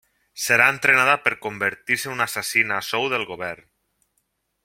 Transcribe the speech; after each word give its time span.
Serà 0.43 0.69
entrenada 0.75 1.17
per 1.25 1.33
convertir-se 1.43 2.09
en 2.11 2.15
una 2.17 2.27
assassina 2.33 2.77
a 2.79 2.83
sou 2.89 3.07
del 3.13 3.27
govern. 3.35 3.71